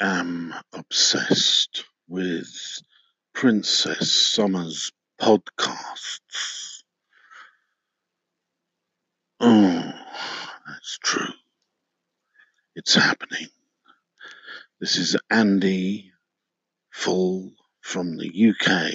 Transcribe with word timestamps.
am 0.00 0.54
obsessed 0.72 1.84
with 2.08 2.48
Princess 3.34 4.12
Summer's 4.12 4.92
podcasts. 5.20 6.82
Oh, 9.40 9.92
that's 10.66 10.98
true. 11.02 11.34
It's 12.74 12.94
happening. 12.94 13.48
This 14.80 14.96
is 14.96 15.16
Andy 15.30 16.12
Full 16.92 17.52
from 17.80 18.16
the 18.16 18.50
UK 18.50 18.92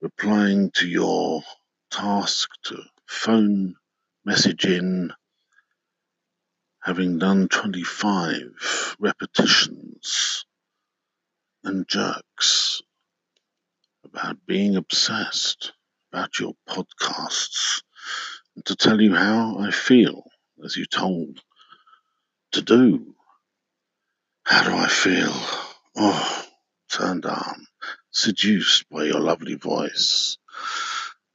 replying 0.00 0.70
to 0.72 0.86
your 0.86 1.42
task 1.90 2.50
to 2.64 2.82
phone 3.06 3.74
message 4.24 4.64
in 4.64 5.12
having 6.82 7.16
done 7.18 7.48
25 7.48 8.96
repetitions 8.98 10.44
and 11.62 11.86
jerks 11.86 12.82
about 14.04 14.36
being 14.46 14.74
obsessed 14.74 15.72
about 16.12 16.40
your 16.40 16.54
podcasts 16.68 17.82
and 18.56 18.64
to 18.64 18.74
tell 18.74 19.00
you 19.00 19.14
how 19.14 19.58
I 19.58 19.70
feel 19.70 20.24
as 20.64 20.76
you 20.76 20.84
told 20.84 21.40
to 22.50 22.62
do. 22.62 23.14
How 24.44 24.64
do 24.64 24.76
I 24.76 24.88
feel? 24.88 25.32
Oh, 25.96 26.44
turned 26.90 27.26
on, 27.26 27.66
seduced 28.10 28.88
by 28.90 29.04
your 29.04 29.20
lovely 29.20 29.54
voice, 29.54 30.36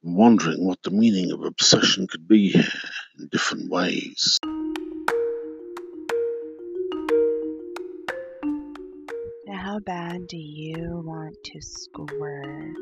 wondering 0.03 0.67
what 0.67 0.83
the 0.83 0.91
meaning 0.91 1.31
of 1.31 1.45
obsession 1.45 2.05
could 2.05 2.27
be 2.27 2.49
here 2.49 2.81
in 3.17 3.29
different 3.29 3.71
ways. 3.71 4.37
How 9.77 9.81
bad 9.81 10.25
do 10.25 10.37
you 10.37 11.03
want 11.05 11.43
to 11.43 11.61
squirt? 11.61 12.73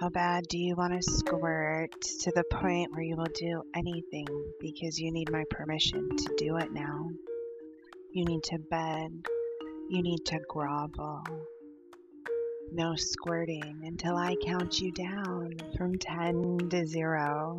How 0.00 0.08
bad 0.08 0.42
do 0.48 0.58
you 0.58 0.74
want 0.74 0.92
to 0.92 1.00
squirt 1.00 1.92
to 2.22 2.32
the 2.34 2.42
point 2.42 2.90
where 2.90 3.02
you 3.02 3.14
will 3.14 3.30
do 3.32 3.62
anything 3.76 4.26
because 4.58 4.98
you 4.98 5.12
need 5.12 5.30
my 5.30 5.44
permission 5.50 6.08
to 6.16 6.34
do 6.36 6.56
it 6.56 6.72
now? 6.72 7.10
You 8.10 8.24
need 8.24 8.42
to 8.42 8.58
beg. 8.58 9.28
You 9.88 10.02
need 10.02 10.24
to 10.24 10.40
grovel. 10.48 11.22
No 12.72 12.96
squirting 12.96 13.82
until 13.84 14.16
I 14.16 14.34
count 14.44 14.80
you 14.80 14.90
down 14.90 15.52
from 15.76 15.96
10 15.96 16.70
to 16.70 16.86
0. 16.88 17.58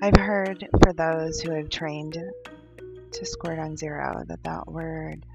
I've 0.00 0.16
heard 0.16 0.66
for 0.82 0.94
those 0.94 1.42
who 1.42 1.50
have 1.56 1.68
trained 1.68 2.16
to 3.12 3.26
squirt 3.26 3.58
on 3.58 3.76
zero 3.76 4.22
that 4.28 4.44
that 4.44 4.66
word 4.66 5.26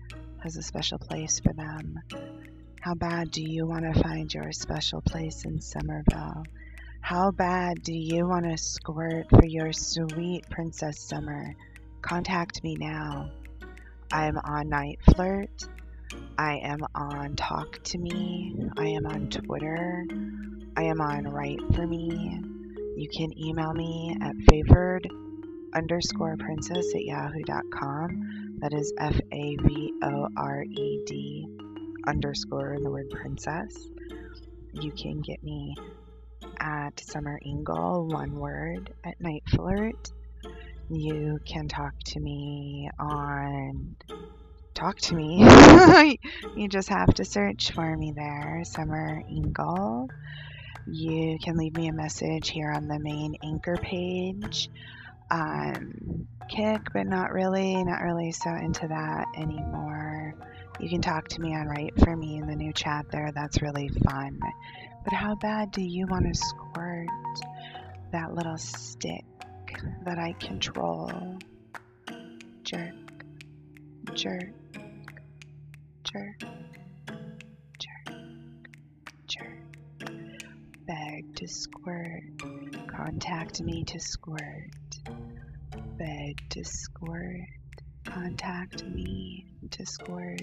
has 0.46 0.58
a 0.58 0.62
special 0.62 1.00
place 1.00 1.40
for 1.40 1.54
them. 1.54 2.00
How 2.80 2.94
bad 2.94 3.32
do 3.32 3.42
you 3.42 3.66
want 3.66 3.92
to 3.92 4.00
find 4.04 4.32
your 4.32 4.52
special 4.52 5.02
place 5.02 5.44
in 5.44 5.60
Summerville? 5.60 6.44
How 7.02 7.32
bad 7.32 7.82
do 7.82 7.92
you 7.92 8.28
want 8.28 8.46
to 8.46 8.56
squirt 8.56 9.28
for 9.32 9.44
your 9.44 9.74
sweet 9.74 10.48
Princess 10.52 11.00
Summer? 11.00 11.56
Contact 12.04 12.64
me 12.64 12.76
now. 12.80 13.32
I 14.12 14.28
am 14.28 14.38
on 14.38 14.70
Night 14.70 15.00
Flirt. 15.16 15.68
I 16.38 16.59
am 16.62 16.82
on 16.94 17.36
Talk 17.36 17.84
to 17.86 17.98
Me. 17.98 18.56
I 18.78 18.90
am 18.90 19.08
on 19.08 19.32
Twitter. 19.32 20.06
I 20.78 20.84
am 20.84 21.02
on 21.02 21.24
Write 21.24 21.74
for 21.74 21.88
Me. 21.88 22.40
You 22.96 23.09
can 23.09 23.36
email 23.36 23.74
me 23.74 24.16
at 24.22 24.36
favored 24.48 25.08
underscore 25.76 26.38
princess 26.38 26.95
at 26.95 27.04
yahoo.com. 27.04 28.58
That 28.59 28.73
is 28.73 28.94
F 28.98 29.20
A 29.31 29.56
V 29.58 29.94
O 30.02 30.28
R 30.38 30.64
E 30.64 31.04
D 31.06 31.48
underscore 32.08 32.74
in 32.74 32.81
the 32.81 32.90
word 32.90 33.09
princess. 33.09 33.75
You 34.72 34.91
can 34.91 35.22
get 35.22 35.44
me 35.44 35.75
at 36.59 37.00
Summer 37.00 37.40
Ingle, 37.46 38.08
one 38.08 38.40
word, 38.40 38.94
at 39.03 39.19
NiteFlirt. 39.19 40.12
You 40.90 41.40
can 41.46 41.68
talk 41.68 41.94
to 42.07 42.19
me 42.19 42.90
on 43.00 43.96
Talk 44.74 44.97
to 45.00 45.16
Me. 45.16 45.40
you 46.56 46.68
just 46.68 46.90
have 46.90 47.13
to 47.16 47.25
search 47.25 47.72
for 47.72 47.96
me 47.96 48.12
there, 48.16 48.62
Summer 48.66 49.24
Ingle. 49.30 50.09
You 50.86 51.38
can 51.42 51.57
leave 51.57 51.75
me 51.75 51.88
a 51.88 51.94
message 51.94 52.50
here 52.50 52.72
on 52.72 52.88
the 52.88 53.00
main 53.00 53.36
anchor 53.42 53.78
page 53.78 54.69
um, 55.31 56.28
Kik, 56.50 56.94
but 56.94 57.08
not 57.08 57.31
really, 57.31 57.84
not 57.84 58.02
really 58.02 58.31
so 58.31 58.50
into 58.52 58.88
that 58.88 59.25
anymore. 59.36 60.36
You 60.80 60.90
can 60.90 61.02
talk 61.02 61.28
to 61.30 61.41
me 61.41 61.56
on 61.56 61.68
Write 61.68 61.94
for 62.00 62.16
Me 62.16 62.38
in 62.38 62.47
the 62.47 62.56
new 62.56 62.74
chat 62.74 63.06
there. 63.12 63.31
That's 63.34 63.62
really 63.62 63.88
fun. 63.88 64.40
But 65.03 65.13
how 65.13 65.36
bad 65.36 65.72
do 65.72 65.81
you 65.81 66.06
want 66.08 66.25
to 66.25 66.34
squirt 66.34 67.08
that 68.12 68.34
little 68.34 68.58
stick 68.58 69.24
that 70.06 70.19
I 70.19 70.34
control? 70.34 71.38
Jerk, 72.63 72.94
jerk, 74.13 74.53
jerk, 76.03 76.42
jerk, 77.80 78.16
jerk. 79.28 80.09
Beg 80.88 81.36
to 81.38 81.47
squirt. 81.47 82.24
Contact 82.88 83.62
me 83.62 83.84
to 83.86 84.00
squirt 84.00 84.69
beg 85.97 86.50
to 86.50 86.63
squirt. 86.63 87.47
Contact 88.06 88.83
me 88.85 89.45
to 89.72 89.85
squirt. 89.85 90.39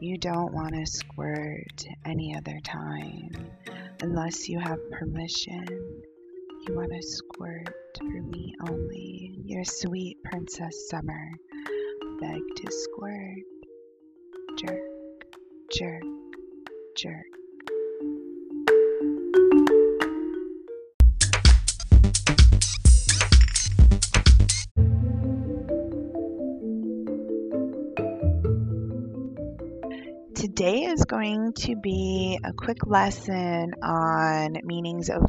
You 0.00 0.18
don't 0.18 0.52
want 0.52 0.74
to 0.74 0.86
squirt 0.86 1.84
any 2.04 2.34
other 2.36 2.58
time 2.64 3.30
unless 4.02 4.48
you 4.48 4.58
have 4.58 4.78
permission. 4.90 5.66
You 6.66 6.74
want 6.74 6.90
to 6.92 7.02
squirt 7.02 7.74
for 7.98 8.04
me 8.04 8.54
only. 8.68 9.38
Your 9.44 9.64
sweet 9.64 10.16
Princess 10.24 10.88
Summer. 10.88 11.30
Beg 12.20 12.40
to 12.56 12.72
squirt. 12.72 13.42
Jerk, 14.58 15.26
jerk, 15.72 16.02
jerk. 16.96 17.26
Today 30.58 30.86
is 30.86 31.04
going 31.04 31.52
to 31.52 31.76
be 31.76 32.36
a 32.42 32.52
quick 32.52 32.84
lesson 32.84 33.74
on 33.80 34.56
meanings 34.64 35.08
of 35.08 35.22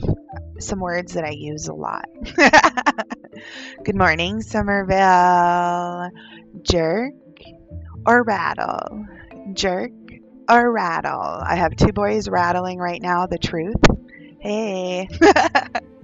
some 0.58 0.80
words 0.80 1.14
that 1.14 1.24
I 1.24 1.30
use 1.30 1.68
a 1.68 1.74
lot. 1.76 2.06
Good 3.84 3.96
morning, 3.96 4.42
Summerville. 4.42 6.10
Jerk 6.64 7.14
or 8.08 8.24
rattle? 8.24 9.06
Jerk 9.54 9.92
or 10.50 10.72
rattle? 10.72 11.44
I 11.46 11.58
have 11.58 11.76
two 11.76 11.94
boys 11.94 12.28
rattling 12.28 12.80
right 12.80 13.00
now, 13.00 13.28
the 13.28 13.38
truth. 13.38 13.84
Hey. 14.40 15.10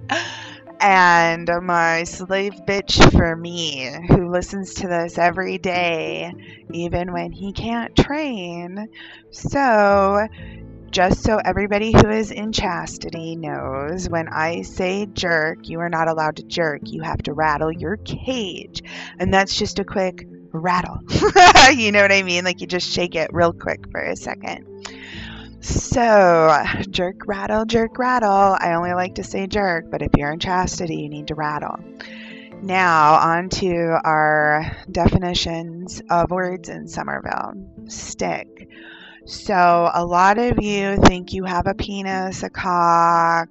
and 0.80 1.48
my 1.62 2.04
slave 2.04 2.54
bitch 2.66 3.10
for 3.12 3.36
me, 3.36 3.90
who 4.08 4.30
listens 4.30 4.74
to 4.74 4.88
this 4.88 5.18
every 5.18 5.58
day, 5.58 6.32
even 6.72 7.12
when 7.12 7.32
he 7.32 7.52
can't 7.52 7.94
train. 7.96 8.88
So, 9.30 10.28
just 10.90 11.22
so 11.22 11.38
everybody 11.44 11.92
who 11.92 12.08
is 12.08 12.30
in 12.30 12.52
chastity 12.52 13.36
knows, 13.36 14.08
when 14.08 14.28
I 14.28 14.62
say 14.62 15.06
jerk, 15.06 15.68
you 15.68 15.80
are 15.80 15.90
not 15.90 16.08
allowed 16.08 16.36
to 16.36 16.42
jerk. 16.42 16.82
You 16.84 17.02
have 17.02 17.22
to 17.24 17.32
rattle 17.32 17.72
your 17.72 17.96
cage. 17.98 18.82
And 19.18 19.32
that's 19.32 19.56
just 19.56 19.78
a 19.78 19.84
quick 19.84 20.26
rattle. 20.52 21.00
you 21.74 21.92
know 21.92 22.02
what 22.02 22.12
I 22.12 22.22
mean? 22.22 22.44
Like 22.44 22.60
you 22.60 22.66
just 22.66 22.90
shake 22.90 23.14
it 23.14 23.30
real 23.32 23.52
quick 23.52 23.90
for 23.90 24.00
a 24.00 24.16
second. 24.16 24.66
So, 25.60 26.64
jerk, 26.90 27.26
rattle, 27.26 27.64
jerk, 27.64 27.98
rattle. 27.98 28.56
I 28.58 28.74
only 28.74 28.92
like 28.92 29.16
to 29.16 29.24
say 29.24 29.46
jerk, 29.46 29.90
but 29.90 30.02
if 30.02 30.10
you're 30.16 30.32
in 30.32 30.38
chastity, 30.38 30.96
you 30.96 31.08
need 31.08 31.28
to 31.28 31.34
rattle. 31.34 31.78
Now, 32.62 33.14
on 33.14 33.48
to 33.50 33.98
our 34.04 34.76
definitions 34.90 36.02
of 36.10 36.30
words 36.30 36.68
in 36.68 36.88
Summerville. 36.88 37.54
Stick. 37.88 38.68
So, 39.24 39.90
a 39.92 40.04
lot 40.04 40.38
of 40.38 40.62
you 40.62 40.96
think 40.98 41.32
you 41.32 41.44
have 41.44 41.66
a 41.66 41.74
penis, 41.74 42.42
a 42.42 42.50
cock, 42.50 43.48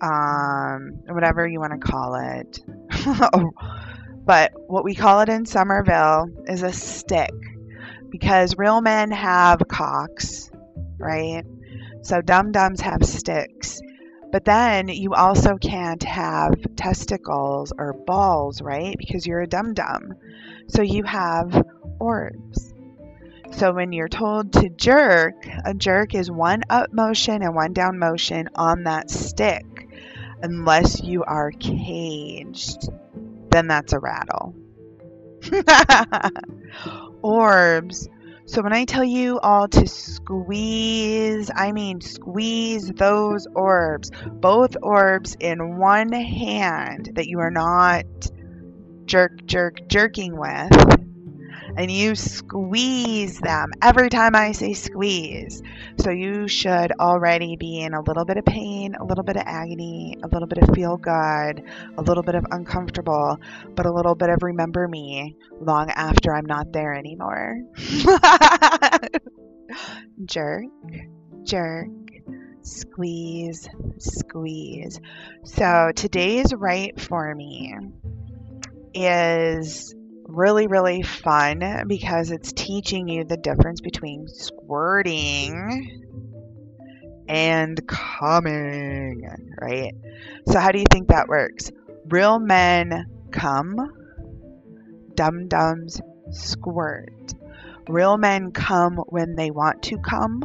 um, 0.00 1.00
whatever 1.08 1.46
you 1.46 1.60
want 1.60 1.72
to 1.72 1.78
call 1.78 2.14
it. 2.16 2.60
but 4.24 4.52
what 4.68 4.84
we 4.84 4.94
call 4.94 5.20
it 5.20 5.28
in 5.28 5.46
Summerville 5.46 6.28
is 6.46 6.62
a 6.62 6.72
stick 6.72 7.32
because 8.10 8.58
real 8.58 8.80
men 8.80 9.10
have 9.10 9.60
cocks 9.68 10.49
right? 11.00 11.44
So 12.02 12.20
dum 12.20 12.52
dums 12.52 12.80
have 12.82 13.04
sticks. 13.04 13.80
But 14.32 14.44
then 14.44 14.88
you 14.88 15.14
also 15.14 15.56
can't 15.56 16.02
have 16.04 16.54
testicles 16.76 17.72
or 17.76 17.92
balls, 17.92 18.62
right? 18.62 18.96
Because 18.96 19.26
you're 19.26 19.40
a 19.40 19.46
dum 19.48 19.74
dum. 19.74 20.14
So 20.68 20.82
you 20.82 21.02
have 21.02 21.66
orbs. 21.98 22.72
So 23.52 23.72
when 23.72 23.92
you're 23.92 24.08
told 24.08 24.52
to 24.54 24.68
jerk, 24.68 25.34
a 25.64 25.74
jerk 25.74 26.14
is 26.14 26.30
one 26.30 26.62
up 26.70 26.92
motion 26.92 27.42
and 27.42 27.54
one 27.54 27.72
down 27.72 27.98
motion 27.98 28.48
on 28.54 28.84
that 28.84 29.10
stick. 29.10 29.64
Unless 30.42 31.02
you 31.02 31.24
are 31.24 31.50
caged, 31.50 32.88
then 33.50 33.66
that's 33.66 33.92
a 33.92 33.98
rattle. 33.98 34.54
Orbs. 37.22 38.08
So 38.50 38.62
when 38.62 38.72
I 38.72 38.84
tell 38.84 39.04
you 39.04 39.38
all 39.38 39.68
to 39.68 39.86
squeeze, 39.86 41.52
I 41.54 41.70
mean 41.70 42.00
squeeze 42.00 42.88
those 42.88 43.46
orbs, 43.54 44.10
both 44.26 44.76
orbs 44.82 45.36
in 45.38 45.78
one 45.78 46.10
hand 46.10 47.12
that 47.14 47.28
you 47.28 47.38
are 47.38 47.52
not 47.52 48.06
jerk, 49.04 49.46
jerk, 49.46 49.86
jerking 49.86 50.36
with 50.36 50.72
and 51.76 51.90
you 51.90 52.14
squeeze 52.14 53.38
them 53.40 53.72
every 53.82 54.10
time 54.10 54.34
I 54.34 54.52
say 54.52 54.74
squeeze. 54.74 55.62
So 55.98 56.10
you 56.10 56.48
should 56.48 56.92
already 56.92 57.56
be 57.56 57.80
in 57.80 57.94
a 57.94 58.00
little 58.00 58.24
bit 58.24 58.36
of 58.36 58.44
pain, 58.44 58.94
a 58.94 59.04
little 59.04 59.24
bit 59.24 59.36
of 59.36 59.42
agony, 59.46 60.16
a 60.22 60.28
little 60.28 60.48
bit 60.48 60.58
of 60.58 60.74
feel 60.74 60.96
good, 60.96 61.62
a 61.96 62.02
little 62.02 62.22
bit 62.22 62.34
of 62.34 62.44
uncomfortable, 62.50 63.38
but 63.74 63.86
a 63.86 63.92
little 63.92 64.14
bit 64.14 64.30
of 64.30 64.42
remember 64.42 64.86
me 64.88 65.36
long 65.60 65.90
after 65.90 66.34
I'm 66.34 66.46
not 66.46 66.72
there 66.72 66.94
anymore. 66.94 67.60
jerk, 70.24 70.64
jerk, 71.42 71.88
squeeze, 72.62 73.68
squeeze. 73.98 75.00
So 75.44 75.92
today's 75.94 76.52
right 76.54 76.98
for 77.00 77.34
me 77.34 77.74
is 78.94 79.94
really, 80.30 80.66
really 80.66 81.02
fun 81.02 81.84
because 81.86 82.30
it's 82.30 82.52
teaching 82.52 83.08
you 83.08 83.24
the 83.24 83.36
difference 83.36 83.80
between 83.80 84.28
squirting 84.28 86.06
and 87.28 87.86
coming, 87.86 89.54
right? 89.60 89.94
So, 90.46 90.58
how 90.58 90.72
do 90.72 90.78
you 90.78 90.86
think 90.90 91.08
that 91.08 91.28
works? 91.28 91.70
Real 92.08 92.38
men 92.38 93.06
come, 93.30 93.92
dum 95.14 95.48
dums 95.48 96.00
squirt. 96.30 97.34
Real 97.88 98.16
men 98.16 98.52
come 98.52 98.96
when 99.08 99.34
they 99.36 99.50
want 99.50 99.82
to 99.84 99.98
come. 99.98 100.44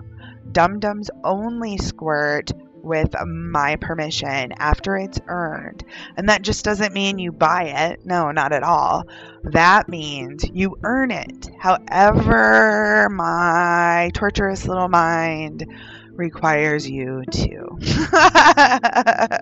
Dum 0.52 0.80
dums 0.80 1.10
only 1.24 1.78
squirt 1.78 2.52
with 2.86 3.16
my 3.26 3.76
permission 3.78 4.54
after 4.54 4.96
it's 4.96 5.20
earned. 5.28 5.84
And 6.16 6.30
that 6.30 6.44
just 6.44 6.64
doesn't 6.64 6.94
mean 6.94 7.20
you 7.20 7.32
buy 7.32 7.64
it. 7.64 8.06
No, 8.06 8.32
not 8.32 8.54
at 8.54 8.64
all. 8.64 9.06
That 9.44 9.90
means 9.90 10.46
you 10.54 10.78
earn 10.84 11.12
it. 11.12 11.50
However, 11.60 13.10
my 13.12 14.12
torturous 14.14 14.68
little 14.68 14.90
mind 14.90 15.66
requires 16.12 16.90
you 16.90 17.24
to. 17.30 17.78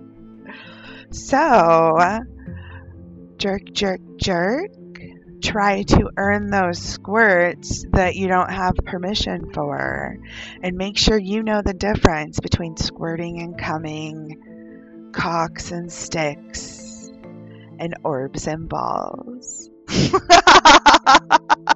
so, 1.11 2.19
jerk, 3.37 3.71
jerk, 3.73 4.01
jerk 4.17 4.71
try 5.43 5.83
to 5.83 6.09
earn 6.17 6.49
those 6.49 6.79
squirts 6.79 7.85
that 7.91 8.15
you 8.15 8.27
don't 8.27 8.51
have 8.51 8.75
permission 8.77 9.51
for. 9.53 10.17
And 10.61 10.77
make 10.77 10.97
sure 10.97 11.17
you 11.17 11.43
know 11.43 11.61
the 11.61 11.73
difference 11.73 12.39
between 12.39 12.77
squirting 12.77 13.41
and 13.41 13.57
coming, 13.57 15.11
cocks 15.13 15.71
and 15.71 15.91
sticks, 15.91 17.09
and 17.77 17.95
orbs 18.03 18.47
and 18.47 18.69
balls. 18.69 19.69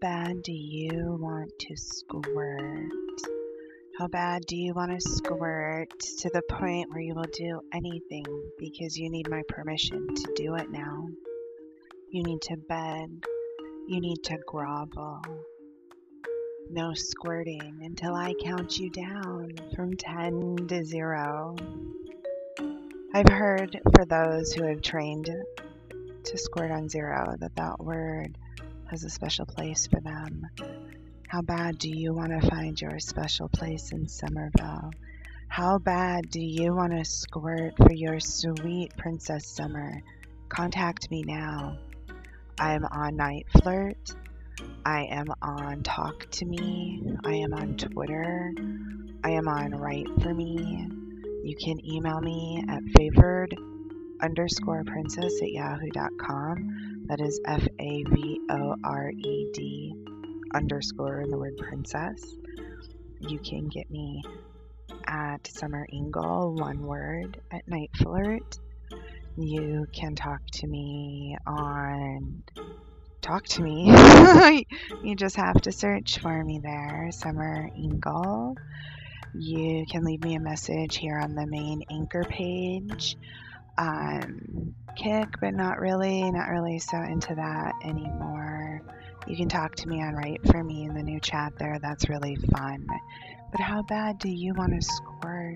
bad 0.00 0.42
do 0.42 0.52
you 0.52 1.18
want 1.20 1.52
to 1.58 1.76
squirt? 1.76 2.88
How 3.98 4.08
bad 4.08 4.46
do 4.46 4.56
you 4.56 4.72
want 4.72 4.98
to 4.98 5.00
squirt 5.00 5.90
to 6.20 6.30
the 6.30 6.40
point 6.40 6.88
where 6.88 7.00
you 7.00 7.14
will 7.14 7.26
do 7.30 7.60
anything 7.74 8.24
because 8.58 8.96
you 8.96 9.10
need 9.10 9.28
my 9.28 9.42
permission 9.46 10.08
to 10.14 10.32
do 10.34 10.54
it 10.54 10.70
now? 10.70 11.06
You 12.10 12.22
need 12.22 12.40
to 12.42 12.56
beg. 12.56 13.26
You 13.88 14.00
need 14.00 14.22
to 14.24 14.38
grovel. 14.46 15.20
No 16.70 16.94
squirting 16.94 17.80
until 17.82 18.14
I 18.14 18.32
count 18.42 18.78
you 18.78 18.88
down 18.88 19.52
from 19.76 19.94
10 19.96 20.68
to 20.68 20.82
0. 20.82 21.56
I've 23.12 23.28
heard 23.28 23.78
for 23.94 24.06
those 24.06 24.54
who 24.54 24.64
have 24.64 24.80
trained 24.80 25.28
to 26.24 26.38
squirt 26.38 26.70
on 26.70 26.88
zero 26.88 27.34
that 27.38 27.56
that 27.56 27.80
word 27.80 28.38
has 28.90 29.04
a 29.04 29.10
special 29.10 29.46
place 29.46 29.86
for 29.86 30.00
them. 30.00 30.48
How 31.28 31.42
bad 31.42 31.78
do 31.78 31.88
you 31.88 32.12
want 32.12 32.32
to 32.32 32.50
find 32.50 32.80
your 32.80 32.98
special 32.98 33.48
place 33.48 33.92
in 33.92 34.08
Summerville? 34.08 34.90
How 35.46 35.78
bad 35.78 36.28
do 36.28 36.40
you 36.40 36.74
want 36.74 36.92
to 36.92 37.04
squirt 37.04 37.76
for 37.76 37.92
your 37.92 38.18
sweet 38.18 38.96
Princess 38.96 39.46
Summer? 39.46 40.02
Contact 40.48 41.08
me 41.08 41.22
now. 41.24 41.78
I 42.58 42.74
am 42.74 42.84
on 42.84 43.14
Night 43.14 43.46
Flirt. 43.62 44.12
I 44.84 45.04
am 45.04 45.26
on 45.40 45.84
Talk 45.84 46.28
to 46.32 46.44
Me. 46.44 47.00
I 47.24 47.34
am 47.34 47.54
on 47.54 47.76
Twitter. 47.76 48.52
I 49.22 49.30
am 49.30 49.46
on 49.46 49.70
Write 49.70 50.08
for 50.20 50.34
Me. 50.34 50.88
You 51.44 51.56
can 51.64 51.86
email 51.86 52.20
me 52.20 52.64
at 52.68 52.82
favored 52.96 53.54
underscore 54.20 54.82
princess 54.84 55.40
at 55.40 55.50
yahoo.com. 55.52 56.99
That 57.10 57.20
is 57.20 57.40
F 57.44 57.66
A 57.80 58.04
V 58.04 58.40
O 58.50 58.76
R 58.84 59.10
E 59.10 59.50
D 59.52 59.92
underscore 60.54 61.22
in 61.22 61.28
the 61.28 61.38
word 61.38 61.56
princess. 61.56 62.22
You 63.18 63.40
can 63.40 63.66
get 63.66 63.90
me 63.90 64.22
at 65.08 65.44
Summer 65.48 65.88
Ingle, 65.92 66.54
one 66.54 66.86
word, 66.86 67.40
at 67.50 67.66
NiteFlirt. 67.66 68.60
You 69.36 69.88
can 69.92 70.14
talk 70.14 70.40
to 70.52 70.68
me 70.68 71.36
on 71.48 72.44
Talk 73.22 73.44
to 73.48 73.62
Me. 73.62 74.66
you 75.02 75.16
just 75.16 75.34
have 75.34 75.60
to 75.62 75.72
search 75.72 76.20
for 76.20 76.44
me 76.44 76.60
there, 76.62 77.08
Summer 77.10 77.70
Ingle. 77.76 78.54
You 79.34 79.84
can 79.90 80.04
leave 80.04 80.22
me 80.22 80.36
a 80.36 80.40
message 80.40 80.96
here 80.96 81.18
on 81.18 81.34
the 81.34 81.48
main 81.48 81.82
anchor 81.90 82.22
page. 82.22 83.16
Um, 83.78 84.74
Kik, 84.96 85.40
but 85.40 85.54
not 85.54 85.78
really, 85.78 86.30
not 86.30 86.48
really 86.48 86.78
so 86.78 86.98
into 86.98 87.34
that 87.34 87.72
anymore. 87.84 88.82
You 89.26 89.36
can 89.36 89.48
talk 89.48 89.76
to 89.76 89.88
me 89.88 90.02
on 90.02 90.14
Write 90.14 90.40
for 90.46 90.62
Me 90.64 90.84
in 90.84 90.94
the 90.94 91.02
new 91.02 91.20
chat 91.20 91.52
there. 91.58 91.78
That's 91.80 92.08
really 92.08 92.36
fun. 92.36 92.86
But 93.52 93.60
how 93.60 93.82
bad 93.82 94.18
do 94.18 94.28
you 94.28 94.54
want 94.54 94.72
to 94.80 94.86
squirt 94.86 95.54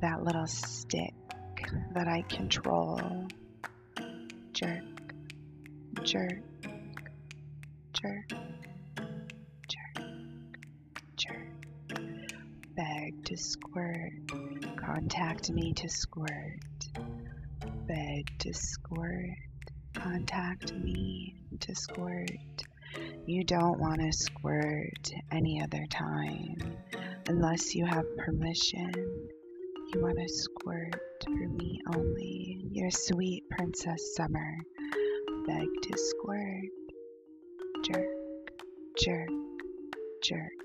that 0.00 0.22
little 0.22 0.46
stick 0.46 1.14
that 1.94 2.08
I 2.08 2.22
control? 2.22 3.00
Jerk, 4.52 4.82
jerk, 6.02 6.42
jerk, 7.92 8.32
jerk, 9.68 10.02
jerk. 11.16 11.98
Beg 12.76 13.24
to 13.26 13.36
squirt. 13.36 14.12
Contact 14.76 15.50
me 15.50 15.72
to 15.74 15.88
squirt. 15.88 16.60
Beg 17.86 18.38
to 18.38 18.52
squirt 18.52 19.38
contact 19.94 20.72
me 20.72 21.34
to 21.60 21.74
squirt. 21.74 22.30
You 23.26 23.44
don't 23.44 23.78
want 23.78 24.00
to 24.00 24.12
squirt 24.12 25.10
any 25.30 25.62
other 25.62 25.84
time 25.90 26.56
unless 27.28 27.74
you 27.74 27.86
have 27.86 28.04
permission. 28.16 28.92
You 28.94 30.00
want 30.00 30.18
to 30.18 30.28
squirt 30.28 31.00
for 31.24 31.48
me 31.48 31.80
only. 31.94 32.66
Your 32.72 32.90
sweet 32.90 33.44
Princess 33.50 34.14
Summer. 34.16 34.56
Beg 35.46 35.68
to 35.82 35.98
squirt. 35.98 36.70
Jerk, 37.84 38.06
jerk, 38.98 39.28
jerk. 40.22 40.61